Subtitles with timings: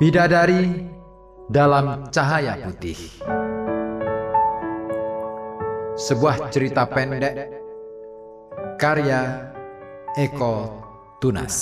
[0.00, 0.88] Bidadari
[1.52, 2.96] dalam Cahaya Putih.
[5.92, 7.52] Sebuah cerita pendek
[8.80, 9.52] Karya
[10.16, 10.80] Eko
[11.20, 11.52] Tunas.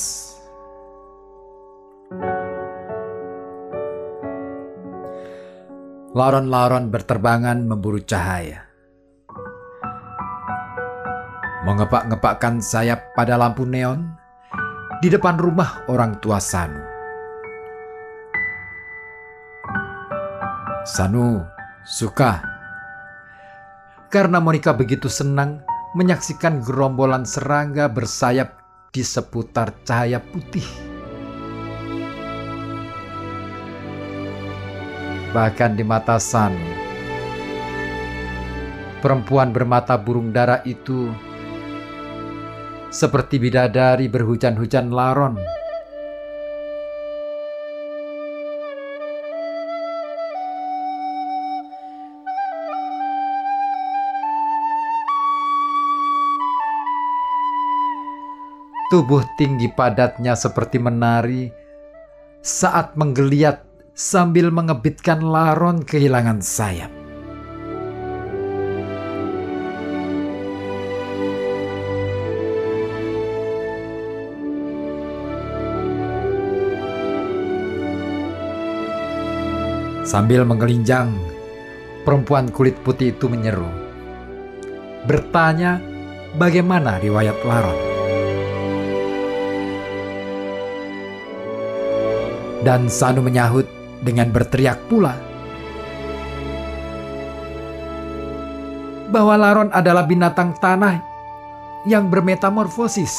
[6.15, 8.71] Laron-laron berterbangan memburu cahaya.
[11.67, 14.07] Mengepak-ngepakkan sayap pada lampu neon
[15.03, 16.88] di depan rumah orang tua Sanu.
[20.89, 21.45] Sanu
[21.85, 22.41] suka
[24.09, 25.61] karena Monica begitu senang
[25.93, 28.57] menyaksikan gerombolan serangga bersayap
[28.89, 30.65] di seputar cahaya putih.
[35.37, 36.57] Bahkan di mata Sanu,
[39.05, 41.13] perempuan bermata burung dara itu
[42.89, 45.58] seperti bidadari berhujan-hujan laron.
[58.89, 61.53] Tubuh tinggi padatnya seperti menari
[62.41, 63.61] saat menggeliat
[63.93, 66.89] sambil mengebitkan laron kehilangan sayap.
[80.09, 81.13] Sambil menggelinjang,
[82.09, 83.69] perempuan kulit putih itu menyeru.
[85.05, 85.77] Bertanya
[86.41, 87.88] bagaimana riwayat Laron.
[92.67, 93.65] Dan Sanu menyahut
[94.03, 95.15] dengan berteriak pula.
[99.09, 101.01] Bahwa Laron adalah binatang tanah
[101.89, 103.15] yang bermetamorfosis.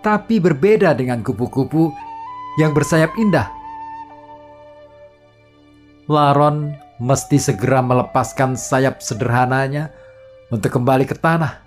[0.00, 1.90] Tapi berbeda dengan kupu-kupu
[2.62, 3.56] yang bersayap indah
[6.06, 6.70] Laron
[7.02, 9.90] mesti segera melepaskan sayap sederhananya
[10.54, 11.66] untuk kembali ke tanah,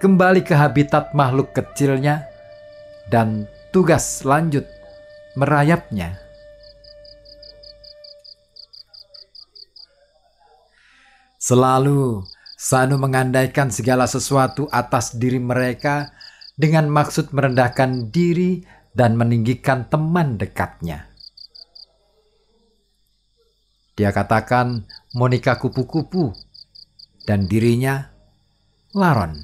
[0.00, 2.24] kembali ke habitat makhluk kecilnya,
[3.12, 4.64] dan tugas lanjut
[5.36, 6.18] merayapnya.
[11.38, 12.26] Selalu
[12.58, 16.10] Sanu mengandaikan segala sesuatu atas diri mereka
[16.58, 21.06] dengan maksud merendahkan diri dan meninggikan teman dekatnya.
[23.94, 26.34] Dia katakan Monica kupu-kupu
[27.30, 28.10] dan dirinya
[28.90, 29.38] Laron.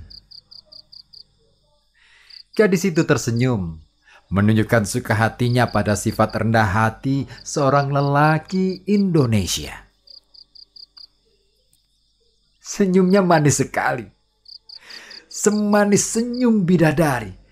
[2.58, 3.83] Gadis itu tersenyum,
[4.32, 9.84] menunjukkan suka hatinya pada sifat rendah hati seorang lelaki Indonesia.
[12.64, 14.08] Senyumnya manis sekali.
[15.28, 17.44] Semanis senyum bidadari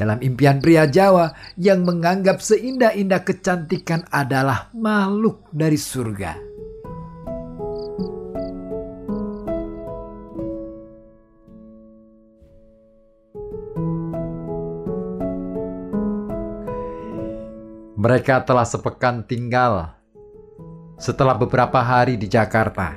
[0.00, 6.40] dalam impian pria Jawa yang menganggap seindah-indah kecantikan adalah makhluk dari surga.
[18.00, 19.92] Mereka telah sepekan tinggal
[20.96, 22.96] setelah beberapa hari di Jakarta.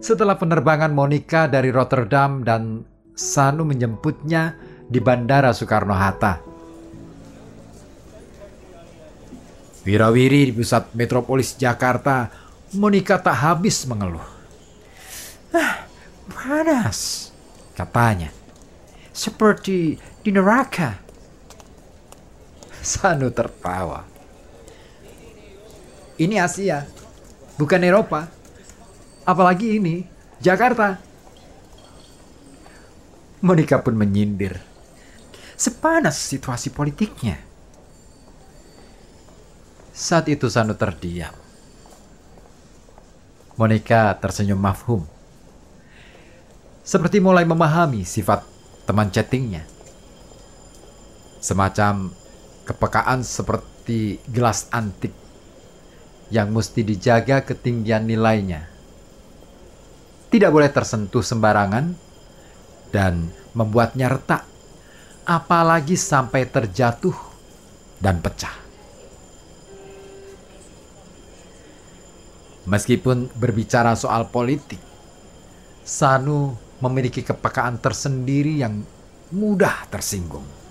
[0.00, 4.56] Setelah penerbangan Monica dari Rotterdam dan Sanu menjemputnya
[4.88, 6.40] di Bandara Soekarno-Hatta.
[9.84, 12.32] Wirawiri di pusat metropolis Jakarta,
[12.80, 14.24] Monica tak habis mengeluh.
[15.52, 15.84] Ah,
[16.32, 17.28] panas,
[17.76, 18.32] katanya.
[19.12, 21.11] Seperti di neraka.
[22.82, 24.04] Sanu tertawa.
[26.18, 26.84] Ini Asia,
[27.56, 28.28] bukan Eropa.
[29.22, 30.02] Apalagi ini,
[30.42, 30.98] Jakarta.
[33.42, 34.72] Monica pun menyindir
[35.62, 37.38] sepanas situasi politiknya.
[39.94, 41.30] Saat itu Sanu terdiam.
[43.54, 45.06] Monica tersenyum mafhum.
[46.82, 48.42] Seperti mulai memahami sifat
[48.90, 49.62] teman chattingnya.
[51.38, 52.10] Semacam
[52.62, 55.10] kepekaan seperti gelas antik
[56.32, 58.70] yang mesti dijaga ketinggian nilainya.
[60.32, 61.92] Tidak boleh tersentuh sembarangan
[62.88, 64.48] dan membuatnya retak
[65.28, 67.14] apalagi sampai terjatuh
[68.00, 68.56] dan pecah.
[72.62, 74.78] Meskipun berbicara soal politik,
[75.82, 78.86] Sanu memiliki kepekaan tersendiri yang
[79.34, 80.61] mudah tersinggung.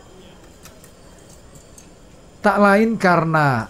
[2.41, 3.69] Tak lain karena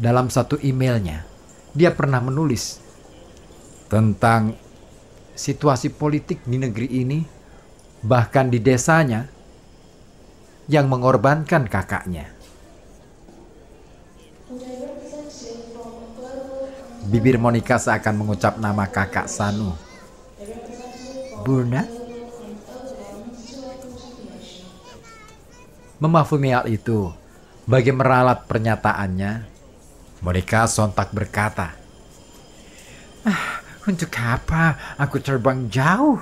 [0.00, 1.28] dalam satu emailnya,
[1.76, 2.80] dia pernah menulis
[3.92, 4.56] tentang
[5.36, 7.20] situasi politik di negeri ini,
[8.00, 9.28] bahkan di desanya,
[10.64, 12.32] yang mengorbankan kakaknya.
[17.08, 19.76] Bibir Monica seakan mengucap nama kakak Sanu.
[21.44, 21.84] Burna?
[26.00, 27.12] Memahami hal itu,
[27.68, 29.32] bagi meralat pernyataannya,
[30.24, 31.76] Monica sontak berkata,
[33.28, 36.16] Ah, untuk apa aku terbang jauh?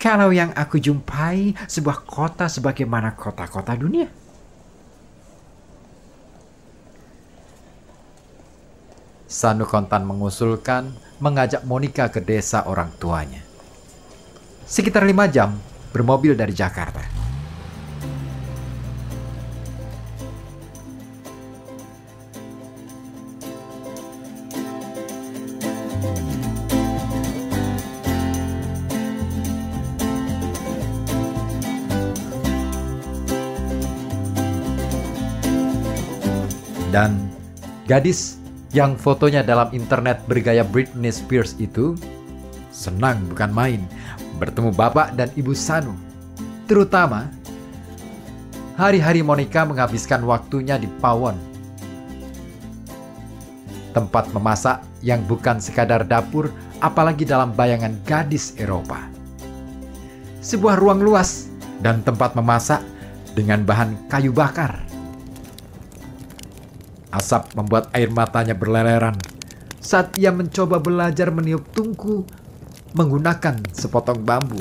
[0.00, 4.08] Kalau yang aku jumpai sebuah kota sebagaimana kota-kota dunia.
[9.28, 13.44] Sanu Kontan mengusulkan mengajak Monica ke desa orang tuanya.
[14.64, 15.56] Sekitar lima jam
[15.92, 17.23] bermobil dari Jakarta.
[37.84, 38.40] Gadis
[38.72, 41.94] yang fotonya dalam internet bergaya Britney Spears itu
[42.74, 43.80] senang bukan main
[44.40, 45.94] bertemu bapak dan ibu Sanu.
[46.66, 47.30] Terutama
[48.74, 51.38] hari-hari Monica menghabiskan waktunya di Pawon.
[53.94, 56.50] Tempat memasak yang bukan sekadar dapur
[56.82, 58.98] apalagi dalam bayangan gadis Eropa.
[60.42, 61.46] Sebuah ruang luas
[61.78, 62.82] dan tempat memasak
[63.38, 64.82] dengan bahan kayu bakar
[67.14, 69.14] Asap membuat air matanya berleleran
[69.78, 72.26] saat ia mencoba belajar meniup tungku
[72.98, 74.58] menggunakan sepotong bambu.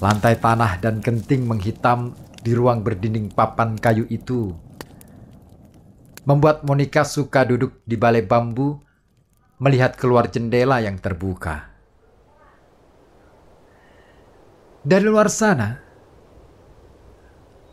[0.00, 4.56] Lantai tanah dan kenting menghitam di ruang berdinding papan kayu itu
[6.24, 8.80] membuat Monica suka duduk di balai bambu
[9.62, 11.70] melihat keluar jendela yang terbuka.
[14.82, 15.78] Dari luar sana,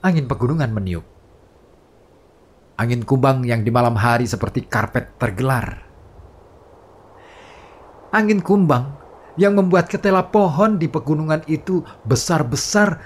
[0.05, 1.01] angin pegunungan meniup.
[2.77, 5.81] Angin kumbang yang di malam hari seperti karpet tergelar.
[8.13, 8.93] Angin kumbang
[9.41, 13.01] yang membuat ketela pohon di pegunungan itu besar-besar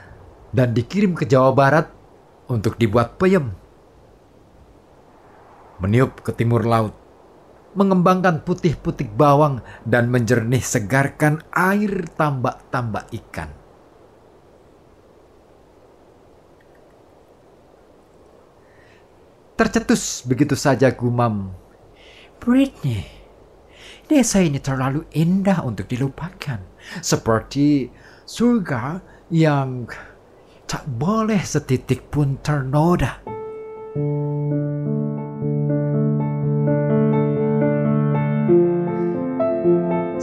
[0.51, 1.88] dan dikirim ke Jawa Barat
[2.51, 3.56] untuk dibuat peyem.
[5.79, 7.02] Meniup ke timur laut
[7.74, 13.50] mengembangkan putih-putih bawang dan menjernih segarkan air tambak-tambak ikan.
[19.54, 21.54] Tercetus begitu saja gumam.
[22.42, 23.06] Britney,
[24.10, 26.60] desa ini terlalu indah untuk dilupakan.
[27.00, 27.88] Seperti
[28.25, 29.00] surga
[29.30, 29.88] yang
[30.66, 33.22] tak boleh setitik pun ternoda.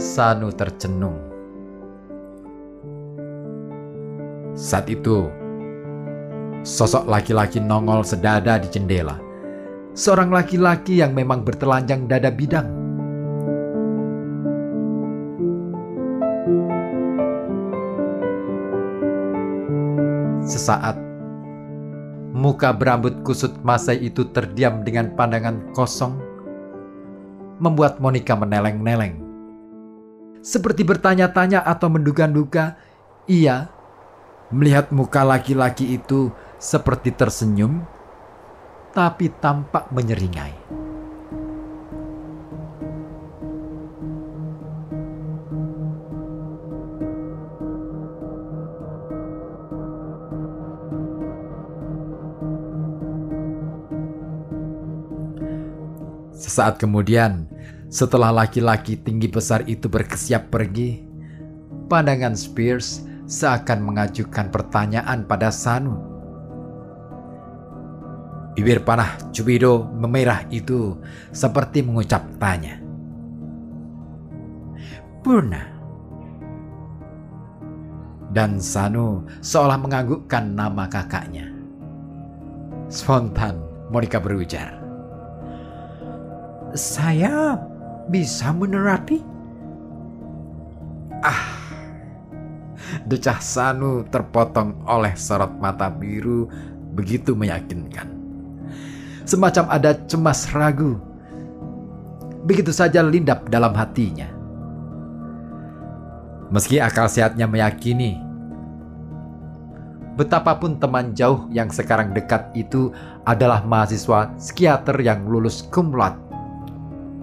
[0.01, 1.13] Sanu tercenung.
[4.57, 5.29] Saat itu,
[6.65, 9.21] sosok laki-laki nongol sedada di jendela.
[9.93, 12.65] Seorang laki-laki yang memang bertelanjang dada bidang.
[20.41, 20.97] Sesaat,
[22.33, 26.17] muka berambut kusut Masai itu terdiam dengan pandangan kosong,
[27.61, 29.30] membuat Monica meneleng-neleng
[30.41, 32.75] seperti bertanya-tanya atau menduga-duga,
[33.29, 33.69] ia
[34.49, 37.85] melihat muka laki-laki itu seperti tersenyum,
[38.91, 40.57] tapi tampak menyeringai.
[56.35, 57.47] Sesaat kemudian,
[57.91, 61.03] setelah laki-laki tinggi besar itu berkesiap pergi,
[61.91, 65.99] pandangan Spears seakan mengajukan pertanyaan pada Sanu.
[68.55, 70.95] Bibir panah Cubido memerah itu
[71.35, 72.79] seperti mengucap tanya.
[75.19, 75.67] Purna.
[78.31, 81.51] Dan Sanu seolah menganggukkan nama kakaknya.
[82.87, 83.59] Spontan
[83.91, 84.79] Monica berujar.
[86.71, 87.59] Saya
[88.11, 89.23] bisa menerapi?
[91.23, 91.47] Ah,
[93.07, 96.51] decah Sanu terpotong oleh sorot mata biru
[96.91, 98.11] begitu meyakinkan.
[99.23, 100.99] Semacam ada cemas ragu.
[102.43, 104.27] Begitu saja lindap dalam hatinya.
[106.51, 108.19] Meski akal sehatnya meyakini
[110.11, 112.91] betapapun teman jauh yang sekarang dekat itu
[113.23, 116.11] adalah mahasiswa psikiater yang lulus kumlat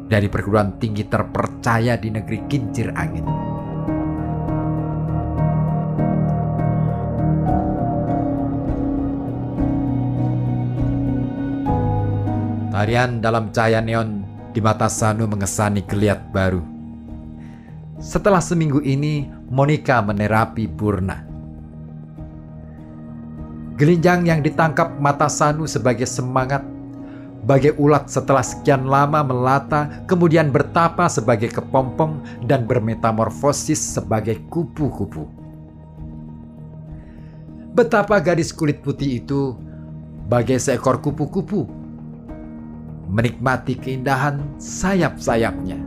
[0.08, 3.28] dari perguruan tinggi terpercaya di negeri kincir angin.
[12.72, 14.22] Tarian dalam cahaya neon
[14.54, 16.62] di mata Sanu mengesani geliat baru.
[17.98, 21.26] Setelah seminggu ini, Monica menerapi Burna.
[23.74, 26.62] Gelinjang yang ditangkap mata Sanu sebagai semangat,
[27.48, 35.24] bagai ulat setelah sekian lama melata, kemudian bertapa sebagai kepompong dan bermetamorfosis sebagai kupu-kupu.
[37.72, 39.56] Betapa gadis kulit putih itu
[40.28, 41.64] bagai seekor kupu-kupu
[43.08, 45.80] menikmati keindahan sayap-sayapnya.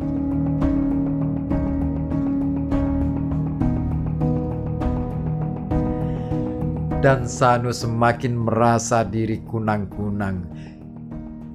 [7.01, 10.45] Dan Sanu semakin merasa diri kunang-kunang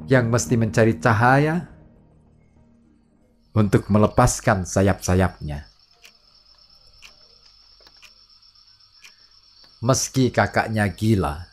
[0.07, 1.67] yang mesti mencari cahaya
[3.55, 5.67] untuk melepaskan sayap-sayapnya.
[9.83, 11.47] Meski kakaknya gila,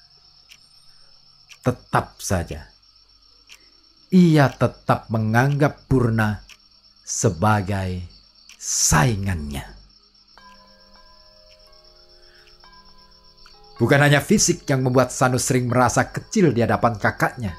[1.61, 2.73] tetap saja
[4.13, 6.45] ia tetap menganggap Purna
[7.01, 8.05] sebagai
[8.61, 9.65] saingannya.
[13.81, 17.57] Bukan hanya fisik yang membuat Sanu sering merasa kecil di hadapan kakaknya.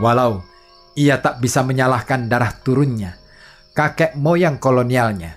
[0.00, 0.40] Walau
[0.96, 3.20] ia tak bisa menyalahkan darah turunnya,
[3.76, 5.36] kakek moyang kolonialnya,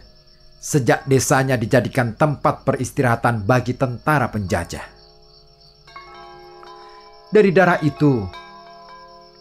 [0.63, 4.87] sejak desanya dijadikan tempat peristirahatan bagi tentara penjajah.
[7.27, 8.23] Dari darah itu,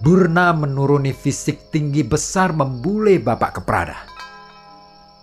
[0.03, 4.03] Burna menuruni fisik tinggi besar membule bapak keprada.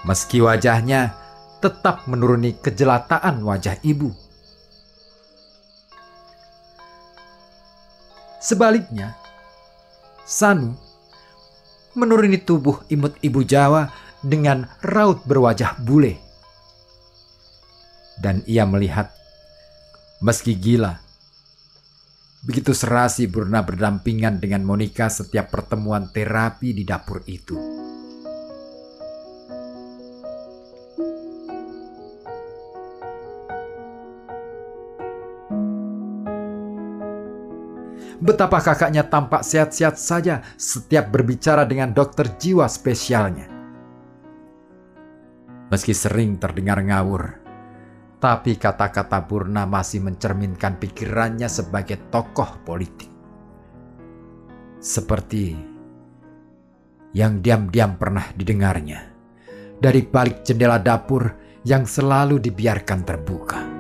[0.08, 1.12] Meski wajahnya
[1.60, 4.16] tetap menuruni kejelataan wajah ibu.
[8.40, 9.20] Sebaliknya,
[10.30, 10.78] Sanu
[11.98, 13.90] menuruni tubuh imut ibu Jawa
[14.22, 16.22] dengan raut berwajah bule.
[18.22, 19.10] Dan ia melihat,
[20.22, 21.02] meski gila,
[22.40, 27.79] Begitu serasi Burna berdampingan dengan Monica setiap pertemuan terapi di dapur itu.
[38.30, 43.50] Betapa kakaknya tampak sehat-sehat saja setiap berbicara dengan dokter jiwa spesialnya.
[45.74, 47.42] Meski sering terdengar ngawur,
[48.22, 53.10] tapi kata-kata Purna masih mencerminkan pikirannya sebagai tokoh politik.
[54.78, 55.58] Seperti
[57.18, 59.10] yang diam-diam pernah didengarnya
[59.82, 61.34] dari balik jendela dapur
[61.66, 63.79] yang selalu dibiarkan terbuka.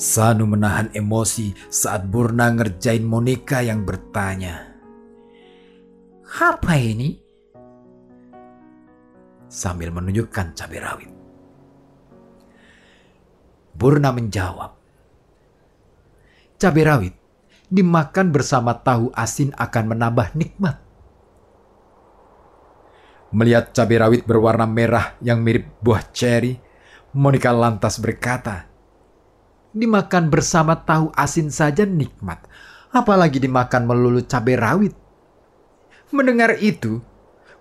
[0.00, 4.72] Sanu menahan emosi saat Burna ngerjain Monica yang bertanya,
[6.40, 7.20] "Apa ini?"
[9.44, 11.12] sambil menunjukkan cabai rawit.
[13.76, 14.72] Burna menjawab,
[16.56, 17.14] cabai rawit
[17.68, 20.80] dimakan bersama tahu asin akan menambah nikmat.
[23.36, 26.56] Melihat cabai rawit berwarna merah yang mirip buah ceri,
[27.12, 28.69] Monica lantas berkata,
[29.70, 32.42] Dimakan bersama tahu asin saja nikmat,
[32.90, 34.94] apalagi dimakan melulu cabai rawit.
[36.10, 36.98] Mendengar itu,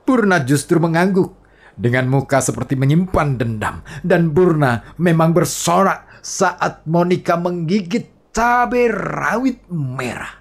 [0.02, 1.38] Purna justru mengangguk
[1.78, 3.86] dengan muka seperti menyimpan dendam.
[4.02, 10.34] Dan Burna memang bersorak saat Monica menggigit cabai rawit merah.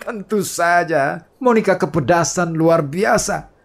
[0.00, 3.57] Tentu saja Monica kepedasan luar biasa.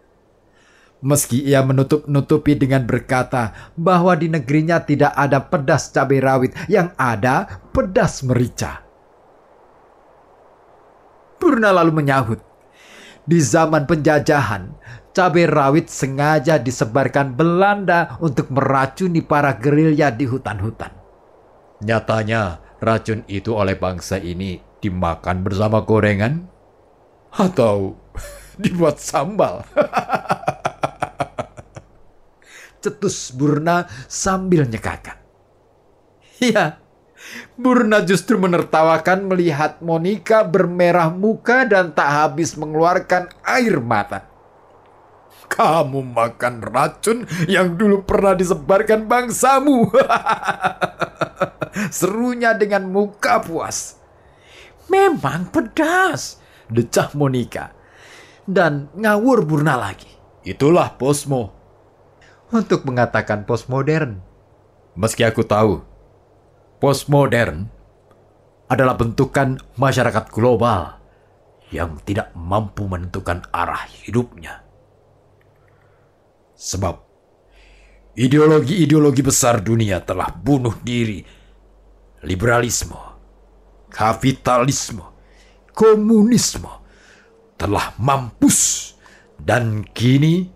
[1.04, 7.60] Meski ia menutup-nutupi dengan berkata bahwa di negerinya tidak ada pedas cabai rawit, yang ada
[7.76, 8.80] pedas merica.
[11.36, 12.40] Purna lalu menyahut,
[13.28, 14.72] di zaman penjajahan,
[15.12, 20.88] cabai rawit sengaja disebarkan Belanda untuk meracuni para gerilya di hutan-hutan.
[21.84, 26.48] Nyatanya, racun itu oleh bangsa ini dimakan bersama gorengan
[27.28, 27.92] atau
[28.64, 29.68] dibuat sambal.
[32.84, 35.16] Cetus Burna sambil nyekakak.
[36.44, 36.84] Iya,
[37.56, 44.28] Burna justru menertawakan melihat Monica bermerah muka dan tak habis mengeluarkan air mata.
[45.48, 49.88] Kamu makan racun yang dulu pernah disebarkan bangsamu.
[51.96, 53.96] Serunya dengan muka puas.
[54.90, 57.72] Memang pedas, decah Monica.
[58.44, 60.08] dan ngawur burna lagi.
[60.44, 61.63] Itulah posmo.
[62.54, 64.22] Untuk mengatakan postmodern.
[64.94, 65.82] Meski aku tahu,
[66.78, 67.66] postmodern
[68.70, 71.02] adalah bentukan masyarakat global
[71.74, 74.62] yang tidak mampu menentukan arah hidupnya.
[76.54, 76.94] Sebab
[78.14, 81.26] ideologi-ideologi besar dunia telah bunuh diri.
[82.22, 83.18] Liberalisme,
[83.90, 85.02] kapitalisme,
[85.74, 86.70] komunisme
[87.58, 88.94] telah mampus
[89.42, 90.54] dan kini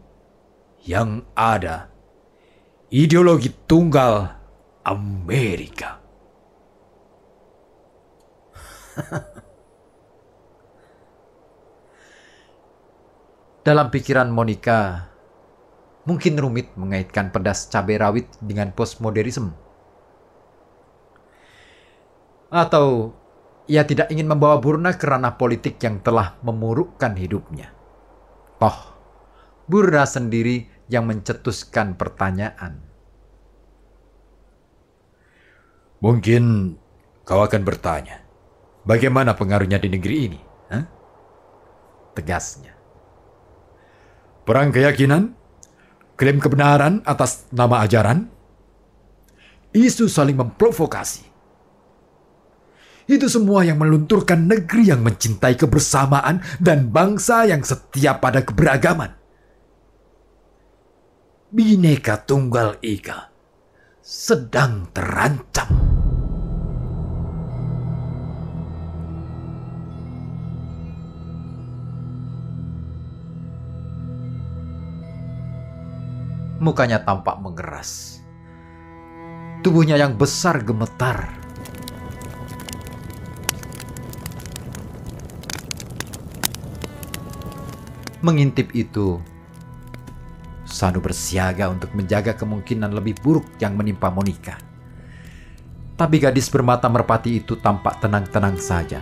[0.87, 1.88] yang ada
[2.89, 4.33] ideologi tunggal
[4.81, 6.01] Amerika.
[13.69, 15.05] Dalam pikiran Monica,
[16.09, 19.53] mungkin rumit mengaitkan pedas cabai rawit dengan postmodernisme.
[22.49, 23.13] Atau
[23.69, 27.69] ia tidak ingin membawa Burna ke ranah politik yang telah memurukkan hidupnya.
[28.57, 28.97] Toh,
[29.69, 32.81] Burna sendiri yang mencetuskan pertanyaan.
[36.01, 36.75] Mungkin
[37.29, 38.25] kau akan bertanya,
[38.89, 40.41] bagaimana pengaruhnya di negeri ini?
[40.73, 40.85] Hah?
[42.17, 42.73] Tegasnya.
[44.49, 45.37] Perang keyakinan?
[46.19, 48.27] Klaim kebenaran atas nama ajaran?
[49.77, 51.29] Isu saling memprovokasi.
[53.09, 59.18] Itu semua yang melunturkan negeri yang mencintai kebersamaan dan bangsa yang setia pada keberagaman.
[61.49, 63.33] Bineka Tunggal Ika
[64.05, 65.65] sedang terancam.
[76.61, 78.21] Mukanya tampak mengeras.
[79.65, 81.33] Tubuhnya yang besar gemetar.
[88.21, 89.17] Mengintip itu,
[90.69, 94.61] Sanu bersiaga untuk menjaga kemungkinan lebih buruk yang menimpa Monica.
[95.97, 99.01] Tapi gadis bermata merpati itu tampak tenang-tenang saja.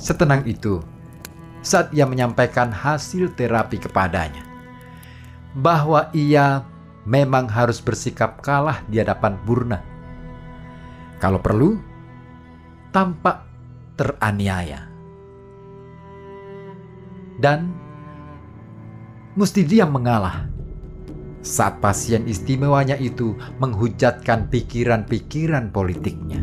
[0.00, 0.82] Setenang itu,
[1.64, 4.44] saat ia menyampaikan hasil terapi kepadanya,
[5.56, 6.60] bahwa ia
[7.06, 9.80] memang harus bersikap kalah di hadapan Burna.
[11.22, 11.93] Kalau perlu,
[12.94, 13.42] tampak
[13.98, 14.86] teraniaya.
[17.42, 17.74] Dan
[19.34, 20.46] mesti dia mengalah
[21.42, 26.38] saat pasien istimewanya itu menghujatkan pikiran-pikiran politiknya.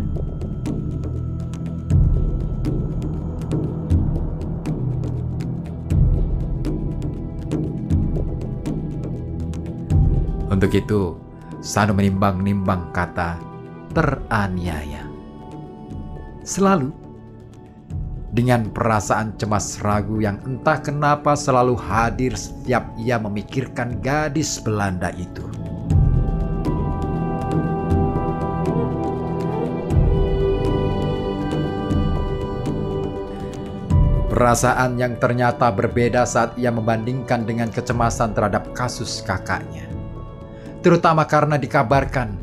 [10.52, 11.16] Untuk itu,
[11.64, 13.40] Sanu menimbang-nimbang kata
[13.96, 15.11] teraniaya.
[16.52, 16.92] Selalu
[18.36, 25.48] dengan perasaan cemas ragu yang entah kenapa selalu hadir setiap ia memikirkan gadis Belanda itu.
[34.28, 39.88] Perasaan yang ternyata berbeda saat ia membandingkan dengan kecemasan terhadap kasus kakaknya
[40.82, 42.34] terutama karena dikabarkan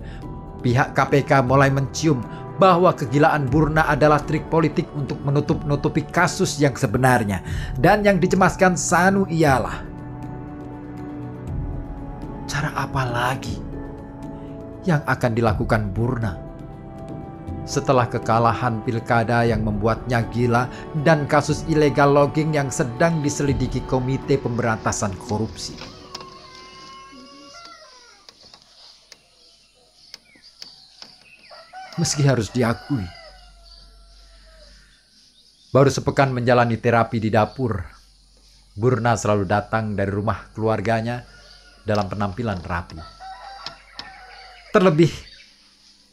[0.62, 2.22] pihak KPK mulai mencium
[2.58, 7.40] bahwa kegilaan Burna adalah trik politik untuk menutup-nutupi kasus yang sebenarnya
[7.78, 9.86] dan yang dicemaskan Sanu ialah
[12.50, 13.56] cara apa lagi
[14.82, 16.48] yang akan dilakukan Burna
[17.68, 20.72] setelah kekalahan pilkada yang membuatnya gila
[21.04, 25.97] dan kasus ilegal logging yang sedang diselidiki Komite Pemberantasan Korupsi.
[31.98, 33.04] Meski harus diakui.
[35.68, 37.84] Baru sepekan menjalani terapi di dapur,
[38.78, 41.26] Burna selalu datang dari rumah keluarganya
[41.82, 42.96] dalam penampilan rapi.
[44.70, 45.10] Terlebih,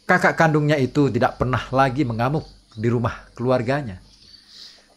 [0.09, 4.01] kakak kandungnya itu tidak pernah lagi mengamuk di rumah keluarganya,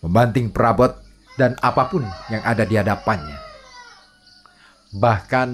[0.01, 0.97] membanting perabot
[1.37, 3.37] dan apa pun yang ada di hadapannya.
[4.97, 5.49] Bahkan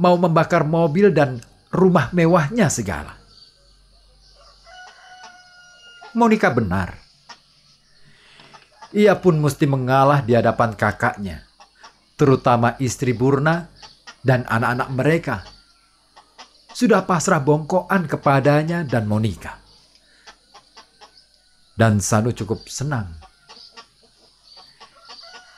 [0.00, 3.25] mau membakar mobil dan rumah mewahnya segala.
[6.16, 6.96] Monica benar.
[8.96, 11.44] Ia pun mesti mengalah di hadapan kakaknya,
[12.16, 13.68] terutama istri Burna
[14.24, 15.36] dan anak-anak mereka.
[16.72, 19.60] Sudah pasrah bongkoan kepadanya dan Monica.
[21.76, 23.12] Dan Sanu cukup senang.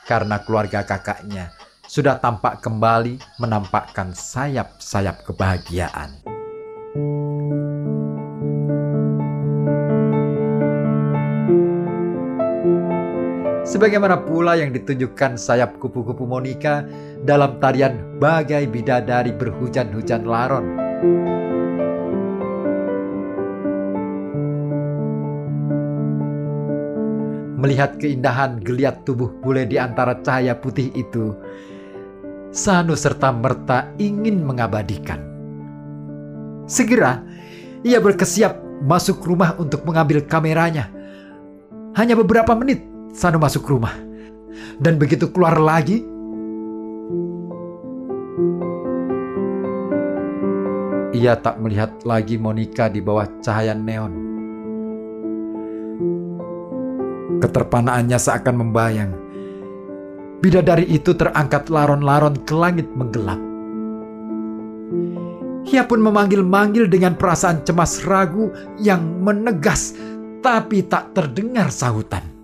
[0.03, 1.55] Karena keluarga kakaknya
[1.87, 6.19] sudah tampak kembali menampakkan sayap-sayap kebahagiaan.
[13.69, 16.81] Sebagaimana pula yang ditunjukkan sayap kupu-kupu Monica
[17.21, 20.65] dalam tarian Bagai Bidadari Berhujan-Hujan Laron.
[27.61, 31.37] Melihat keindahan geliat tubuh bule di antara cahaya putih itu,
[32.49, 35.21] Sanu serta merta ingin mengabadikan.
[36.65, 37.21] Segera,
[37.85, 40.89] ia berkesiap masuk rumah untuk mengambil kameranya.
[41.93, 43.93] Hanya beberapa menit, Sanu masuk rumah.
[44.79, 46.03] Dan begitu keluar lagi,
[51.19, 54.13] ia tak melihat lagi Monica di bawah cahaya neon.
[57.39, 59.11] Keterpanaannya seakan membayang.
[60.39, 63.39] Bidadari itu terangkat laron-laron ke langit menggelap.
[65.69, 69.93] Ia pun memanggil-manggil dengan perasaan cemas ragu yang menegas,
[70.39, 72.38] tapi tak terdengar sahutan.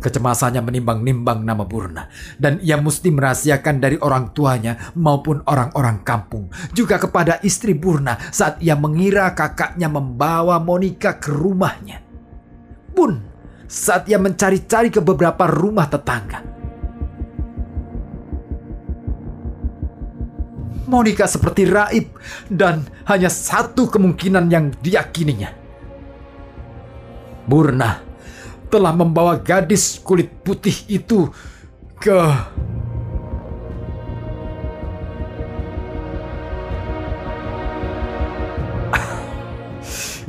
[0.00, 2.08] Kecemasannya menimbang-nimbang nama Burna,
[2.40, 8.64] dan ia mesti merahasiakan dari orang tuanya maupun orang-orang kampung, juga kepada istri Burna saat
[8.64, 12.00] ia mengira kakaknya membawa Monica ke rumahnya.
[12.96, 13.20] Pun
[13.68, 16.48] saat ia mencari-cari ke beberapa rumah tetangga.
[20.90, 22.10] Monica seperti raib
[22.50, 25.54] dan hanya satu kemungkinan yang diyakininya.
[27.46, 28.09] Burna
[28.70, 31.26] telah membawa gadis kulit putih itu
[31.98, 32.14] ke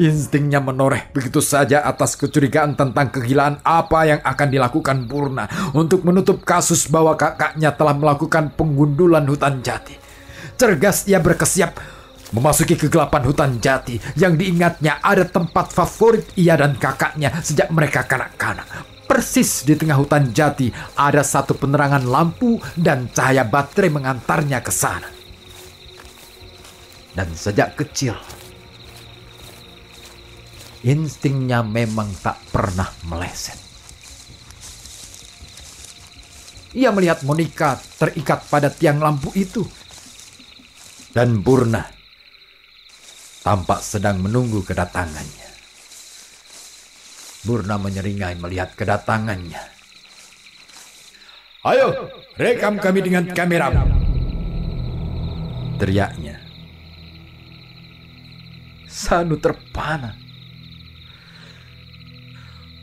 [0.02, 5.46] Instingnya menoreh begitu saja atas kecurigaan tentang kegilaan apa yang akan dilakukan Purna
[5.78, 9.94] untuk menutup kasus bahwa kakaknya telah melakukan penggundulan hutan jati.
[10.58, 12.01] Cergas ia berkesiap
[12.32, 18.88] Memasuki kegelapan hutan jati yang diingatnya ada tempat favorit ia dan kakaknya sejak mereka kanak-kanak.
[19.04, 25.12] Persis di tengah hutan jati ada satu penerangan lampu dan cahaya baterai mengantarnya ke sana.
[27.12, 28.16] Dan sejak kecil,
[30.88, 33.60] instingnya memang tak pernah meleset.
[36.80, 39.68] Ia melihat Monica terikat pada tiang lampu itu.
[41.12, 42.01] Dan Burna
[43.42, 45.50] tampak sedang menunggu kedatangannya.
[47.42, 49.62] Burna menyeringai melihat kedatangannya.
[51.66, 53.74] Ayo, rekam kami dengan kamera.
[55.82, 56.38] Teriaknya.
[58.86, 60.14] Sanu terpana.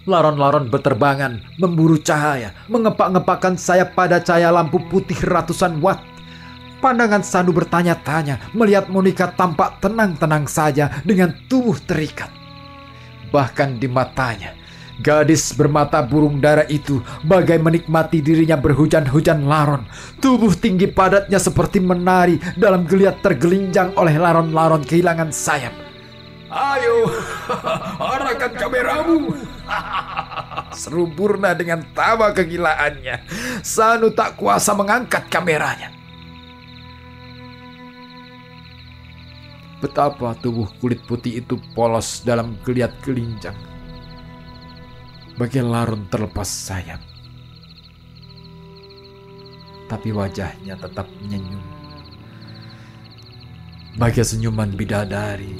[0.08, 6.17] Laron-laron berterbangan, memburu cahaya, mengepak-ngepakkan sayap pada cahaya lampu putih ratusan watt
[6.78, 12.30] Pandangan Sandu bertanya-tanya melihat Monica tampak tenang-tenang saja dengan tubuh terikat.
[13.34, 14.54] Bahkan di matanya,
[15.02, 19.82] gadis bermata burung dara itu bagai menikmati dirinya berhujan-hujan laron.
[20.22, 25.74] Tubuh tinggi padatnya seperti menari dalam geliat tergelinjang oleh laron-laron kehilangan sayap.
[26.48, 27.10] Ayo,
[28.14, 29.34] arahkan kameramu.
[30.78, 33.26] Seru Burna dengan tawa kegilaannya.
[33.66, 35.97] Sanu tak kuasa mengangkat kameranya.
[39.78, 43.54] Betapa tubuh kulit putih itu polos dalam geliat gelinjang.
[45.38, 46.98] Bagai larun terlepas sayap.
[49.86, 51.62] Tapi wajahnya tetap menyenyum.
[53.94, 55.54] Bagai senyuman bidadari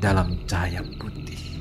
[0.00, 1.60] dalam cahaya putih.